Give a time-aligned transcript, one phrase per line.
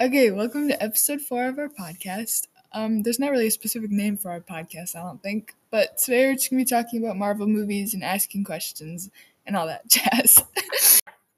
[0.00, 2.48] Okay, welcome to episode four of our podcast.
[2.72, 6.26] Um, there's not really a specific name for our podcast, I don't think, but today
[6.26, 9.10] we're just gonna be talking about Marvel movies and asking questions
[9.46, 10.42] and all that jazz.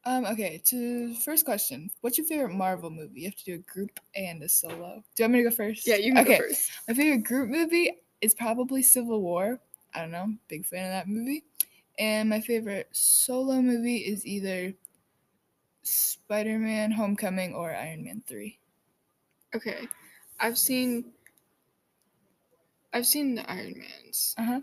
[0.06, 3.20] um, okay, to first question, what's your favorite Marvel movie?
[3.20, 5.04] You have to do a group and a solo.
[5.14, 5.86] Do you want me to go first?
[5.86, 6.38] Yeah, you can okay.
[6.38, 6.70] go first.
[6.88, 7.92] My favorite group movie
[8.22, 9.60] is probably Civil War.
[9.94, 11.44] I don't know, big fan of that movie.
[11.98, 14.72] And my favorite solo movie is either
[15.86, 18.58] Spider Man Homecoming or Iron Man 3.
[19.54, 19.86] Okay,
[20.40, 21.04] I've seen.
[22.92, 24.34] I've seen the Iron Mans.
[24.38, 24.60] Uh huh.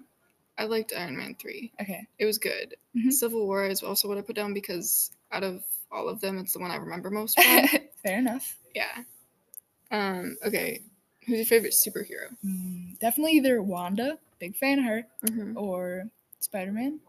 [0.57, 1.71] I liked Iron Man three.
[1.81, 2.05] Okay.
[2.19, 2.75] It was good.
[2.95, 3.11] Mhm.
[3.11, 6.53] Civil War is also what I put down because out of all of them, it's
[6.53, 7.67] the one I remember most from.
[8.03, 8.57] Fair enough.
[8.75, 9.03] yeah.
[9.91, 10.37] Um.
[10.45, 10.81] Okay.
[11.25, 12.35] Who's your favorite superhero?
[12.45, 15.57] Mm, definitely either Wanda, big fan of her, Mm-hmm.
[15.57, 16.99] or Spider Man.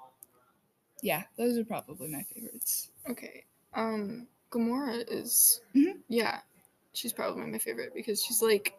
[1.02, 2.90] Yeah, those are probably my favorites.
[3.10, 3.44] Okay.
[3.74, 4.26] Um.
[4.50, 5.62] Gamora is.
[5.74, 5.98] Mhm.
[6.08, 6.38] Yeah,
[6.92, 8.74] she's probably my favorite because she's like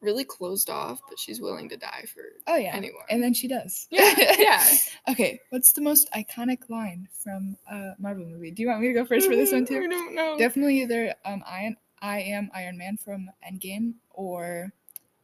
[0.00, 2.70] really closed off, but she's willing to die for Oh, yeah.
[2.76, 3.02] anyone.
[3.10, 3.88] And then she does.
[3.90, 4.64] yeah, yeah.
[5.08, 8.52] Okay, what's the most iconic line from a Marvel movie?
[8.52, 9.88] Do you want me to go first for this one I too?
[9.88, 10.38] don't know.
[10.38, 14.72] Definitely either um, I, I am Iron Man from Endgame or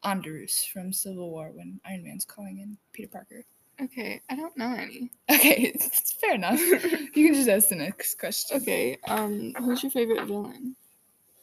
[0.05, 3.45] Underoos from Civil War when Iron Man's calling in Peter Parker.
[3.83, 5.11] Okay, I don't know any.
[5.31, 6.61] Okay, it's fair enough.
[7.15, 8.57] You can just ask the next question.
[8.59, 10.75] okay, um, who's your favorite villain?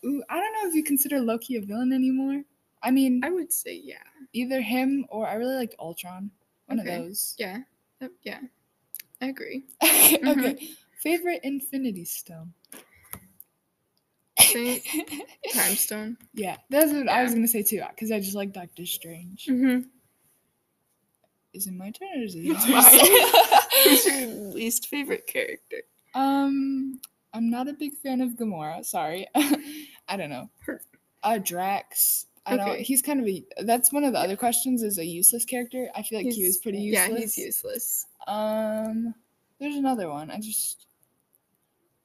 [0.06, 2.44] Ooh, I don't know if you consider Loki a villain anymore.
[2.84, 4.04] I mean, I would say yeah.
[4.34, 6.32] either him or I really liked Ultron.
[6.66, 6.96] One Okay.
[6.96, 7.36] of those.
[7.38, 7.59] Yeah.
[8.02, 8.40] Uh, yeah.
[9.22, 9.64] I agree.
[9.84, 10.58] okay.
[11.02, 12.54] Favorite Infinity Stone.
[15.54, 16.18] Time Stone.
[16.34, 19.46] yeah, that's what I was gonna say too, because I just like Doctor Strange.
[19.46, 19.88] Mm-hmm.
[21.53, 22.63] Is it my turn or is it yours?
[23.83, 25.77] Who's your least favorite character?
[26.16, 26.99] um,
[27.33, 28.83] I'm not a big fan of Gamora.
[28.85, 30.49] Sorry, I don't know.
[30.59, 30.81] Her-
[31.23, 32.25] Uh, Drax.
[32.45, 32.69] I don't.
[32.69, 32.83] Okay.
[32.83, 33.44] He's kind of a.
[33.63, 34.81] That's one of the other questions.
[34.81, 35.89] Is a useless character.
[35.95, 37.09] I feel like he was pretty useless.
[37.09, 38.07] Yeah, he's useless.
[38.28, 39.13] Um,
[39.59, 40.31] there's another one.
[40.31, 40.88] I just,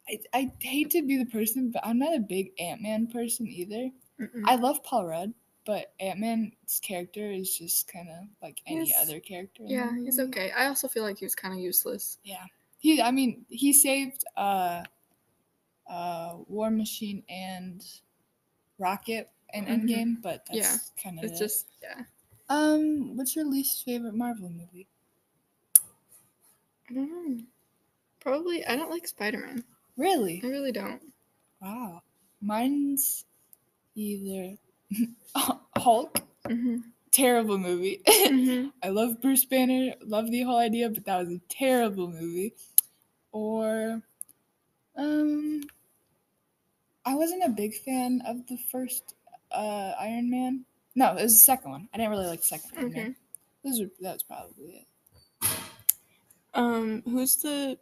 [0.08, 3.46] I, I hate to be the person, but I'm not a big Ant Man person
[3.48, 3.88] either.
[4.20, 4.42] Mm-mm.
[4.44, 5.32] I love Paul Rudd,
[5.66, 9.64] but Ant Man's character is just kind of like any He's- other character.
[9.66, 10.50] yeah, he's okay.
[10.52, 12.18] I also feel like he was kind of useless.
[12.24, 12.46] Yeah,
[12.78, 13.02] he.
[13.02, 14.84] I mean, he saved uh,
[15.90, 17.84] uh, War Machine and
[18.78, 19.82] Rocket in Mhm.
[19.88, 22.04] Endgame, but that's Yeah, kind of It's just yeah.
[22.48, 24.86] Um, what's your least favorite Marvel movie?
[26.88, 27.44] I don't know.
[28.20, 29.64] Probably I don't like Spider Man.
[29.96, 30.40] Really?
[30.44, 31.02] I really don't.
[31.60, 32.02] Wow.
[32.40, 33.24] Mine's
[33.96, 34.56] either
[35.76, 36.76] Hulk, Mm-hmm.
[37.10, 38.02] terrible movie.
[38.08, 38.68] mm-hmm.
[38.82, 42.54] I love Bruce Banner, love the whole idea, but that was a terrible movie.
[43.32, 44.00] Or
[44.96, 45.62] um
[47.04, 49.14] I wasn't a big fan of the first
[49.50, 50.64] uh Iron Man.
[50.94, 51.88] No, it was the second one.
[51.92, 53.14] I didn't really like the second Iron Okay.
[53.64, 54.86] Those are that was probably
[55.42, 55.48] it.
[56.54, 57.76] Um, who's the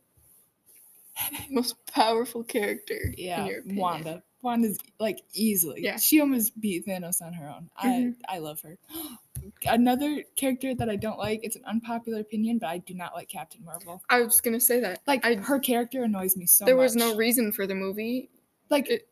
[1.50, 3.15] most powerful character?
[3.16, 3.62] Yeah, in your?
[3.66, 4.22] Wanda.
[4.44, 5.82] Wanda's like easily.
[5.82, 5.97] Yeah.
[5.99, 7.69] She almost beat Thanos on her own.
[7.82, 8.15] Mhm.
[8.28, 8.78] I I love her.
[9.66, 13.28] Another character that I don't like, it's an unpopular opinion, but I do not like
[13.28, 14.03] Captain Marvel.
[14.09, 15.00] I was gonna say that.
[15.06, 16.83] Like I, her character annoys me so there much.
[16.84, 18.31] was no reason for the movie.
[18.71, 19.09] like it-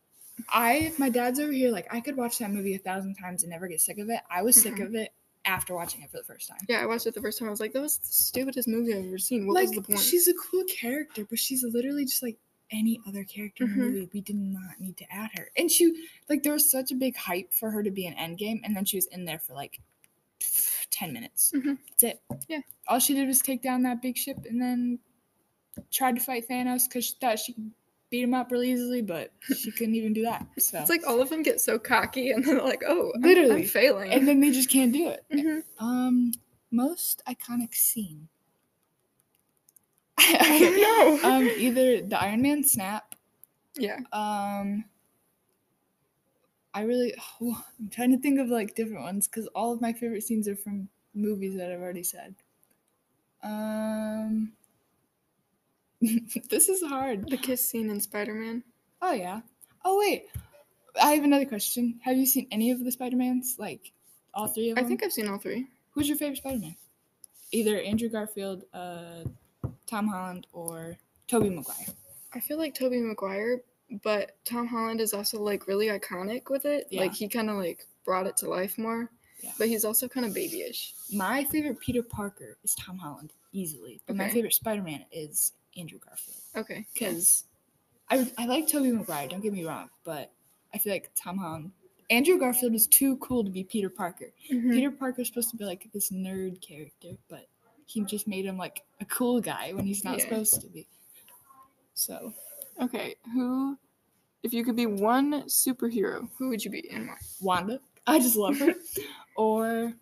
[0.48, 3.50] I my dad's over here like I could watch that movie a thousand times and
[3.50, 4.20] never get sick of it.
[4.30, 4.86] I was sick Mhm.
[4.86, 5.12] of it
[5.44, 6.58] after watching it for the first time.
[6.68, 7.48] Yeah, I watched it the first time.
[7.48, 9.46] I was like, that was the stupidest movie I've ever seen.
[9.46, 9.98] What like was the point?
[10.00, 12.38] she's a cool character, but she's literally just like
[12.72, 13.74] any other character in Mhm.
[13.76, 14.10] the movie.
[14.12, 15.50] We did not need to add her.
[15.56, 18.60] And she like there was such a big hype for her to be an Endgame,
[18.64, 19.80] and then she was in there for like
[20.90, 21.52] ten minutes.
[21.54, 21.78] Mhm.
[21.90, 22.22] That's it.
[22.48, 22.60] Yeah.
[22.88, 24.98] All she did was take down that big ship and then
[25.90, 27.70] tried to fight Thanos because she thought she could
[28.10, 30.46] beat him up really easily, but she couldn't even do that.
[30.58, 33.12] So It's like all of them get so cocky and then they're like, oh, I'm-
[33.16, 33.64] I'm, Literally.
[33.64, 34.10] failing.
[34.12, 35.24] and then they just can't do it.
[35.32, 35.62] Mhm.
[35.78, 36.32] Um,
[36.70, 38.28] most iconic scene.
[40.40, 41.28] I don't know.
[41.28, 43.14] um, either the Iron Man snap.
[43.74, 43.98] yeah.
[44.12, 44.84] Um,
[46.74, 50.22] I really, I'm trying to think of like different ones because all of my favorite
[50.22, 52.34] scenes are from movies that I've already said.
[53.42, 54.52] Um,
[56.00, 57.28] this is hard.
[57.28, 58.62] The kiss scene in Spider Man.
[59.00, 59.40] Oh yeah.
[59.84, 60.26] Oh wait,
[61.02, 61.98] I have another question.
[62.02, 63.56] Have you seen any of the Spider Mans?
[63.58, 63.92] Like
[64.34, 64.84] all three of them?
[64.84, 65.66] I think I've seen all three.
[65.90, 66.76] Who's your favorite Spider Man?
[67.50, 69.24] Either Andrew Garfield, uh,
[69.86, 70.96] Tom Holland, or
[71.28, 71.86] Tobey Maguire.
[72.34, 73.60] I feel like Tobey Maguire,
[74.02, 76.86] but Tom Holland is also like really iconic with it.
[76.90, 77.02] Yeah.
[77.02, 79.10] Like he kind of like brought it to life more.
[79.42, 79.50] Yeah.
[79.58, 80.94] But he's also kind of babyish.
[81.12, 84.00] My favorite Peter Parker is Tom Holland, easily.
[84.06, 86.36] But my favorite Spider Man is Andrew Garfield.
[86.56, 86.74] Okay.
[86.76, 87.08] yeah.
[87.10, 87.44] Because
[88.08, 90.30] I, I like Tobey Maguire, don't get me wrong, but
[90.72, 91.72] I feel like Tom Holland,
[92.10, 94.32] Andrew Garfield is too cool to be Peter Parker.
[94.52, 94.72] Mhm.
[94.72, 97.48] Peter Parker's supposed to be like this nerd character, but
[97.86, 100.24] he just made him like a cool guy when he's not Yeah.
[100.24, 100.86] supposed to be.
[101.94, 102.32] So
[102.80, 103.76] Okay, who?
[104.42, 107.16] If you could be one superhero, who would you be and why?
[107.40, 108.74] Wanda, I just love her.
[109.36, 109.92] or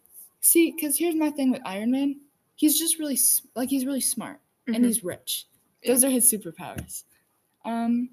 [0.41, 2.21] see, because here's my thing with Iron Man,
[2.55, 3.19] he's just really
[3.55, 4.87] like he's really smart and Mhm.
[4.87, 5.47] he's rich.
[5.87, 7.05] Those are his superpowers.
[7.65, 8.09] Um,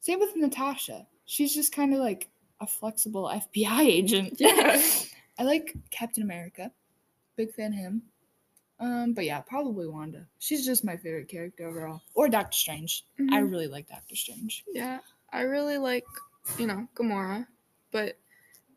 [0.00, 1.06] same with Natasha.
[1.24, 2.28] She's just kind of like
[2.60, 4.34] a flexible FBI agent.
[4.38, 4.80] Yeah.
[5.38, 6.70] I like Captain America.
[7.36, 8.02] Big fan of him.
[8.82, 10.26] Um, but yeah, probably Wanda.
[10.40, 12.02] She's just my favorite character overall.
[12.14, 13.04] Or Doctor Strange.
[13.30, 13.50] I Mhm.
[13.50, 14.64] really like Doctor Strange.
[14.66, 14.98] Yeah,
[15.32, 16.04] I really like,
[16.58, 17.46] you know, Gamora,
[17.92, 18.18] but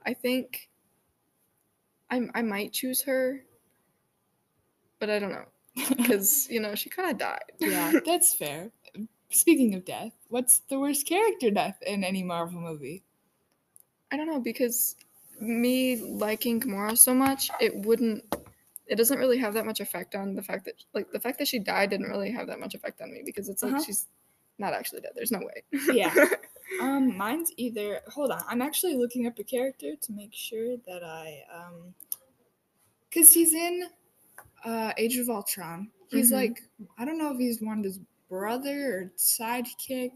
[0.05, 0.69] I think
[2.11, 3.43] I I might choose her,
[4.99, 5.47] but I don't know
[5.97, 7.51] because you know she kind of died.
[7.59, 8.71] yeah, that's fair.
[9.31, 13.03] Speaking of death, what's the worst character death in any Marvel movie?
[14.11, 14.95] I don't know because
[15.41, 18.23] me liking Gamora so much, it wouldn't.
[18.87, 21.47] It doesn't really have that much effect on the fact that like the fact that
[21.47, 23.83] she died didn't really have that much effect on me because it's like Uh-huh.
[23.83, 24.07] she's
[24.59, 25.11] not actually dead.
[25.15, 25.63] There's no way.
[25.93, 26.13] Yeah.
[26.81, 28.01] Um, mine's either.
[28.11, 31.93] Hold on, I'm actually looking up a character to make sure that I um,
[33.13, 33.83] cause he's in
[34.65, 35.91] uh Age of Ultron.
[36.09, 36.35] He's Mhm.
[36.35, 36.63] like
[36.97, 37.99] I don't know if he's Wanda's
[38.29, 40.11] brother or sidekick.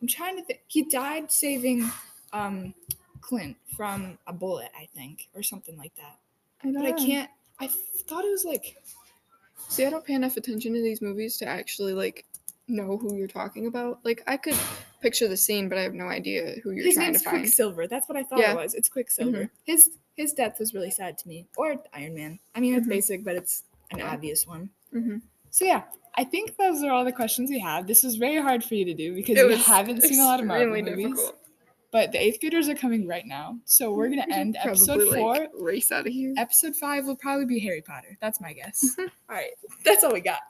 [0.00, 0.60] I'm trying to think.
[0.68, 1.88] He died saving
[2.32, 2.74] um
[3.20, 6.18] Clint from a bullet, I think, or something like that.
[6.64, 7.30] I But I can't.
[7.60, 7.68] I
[8.06, 8.76] thought it was like
[9.68, 12.24] See, I don't pay enough attention to these movies to actually like
[12.66, 14.00] know who you're talking about.
[14.04, 14.58] Like I could
[15.00, 17.38] picture the scene, but I have no idea who you're his trying to name's find.
[17.42, 17.86] Quicksilver.
[17.86, 18.52] That's what I thought Yeah.
[18.52, 18.74] it was.
[18.74, 19.50] It's Quicksilver.
[19.64, 21.46] His his death was really sad to me.
[21.56, 22.38] Or Iron Man.
[22.54, 22.90] I mean, it's Mhm.
[22.90, 23.62] basic, but it's
[23.92, 24.12] an Yeah.
[24.12, 24.70] obvious one.
[24.92, 25.18] hmm
[25.50, 25.82] So yeah,
[26.16, 27.86] I think those are all the questions we have.
[27.86, 30.24] This was very hard for you to do because It we was haven't seen a
[30.24, 31.06] lot of Marvel extremely movies.
[31.16, 31.39] difficult.
[31.92, 35.18] But the eighth graders are coming right now, so we're gonna We end episode probably,
[35.18, 35.34] four.
[35.34, 36.34] like, race out of here.
[36.36, 38.16] Episode five will probably be Harry Potter.
[38.20, 38.94] That's my guess.
[38.98, 39.50] all right,
[39.84, 40.40] that's all we got.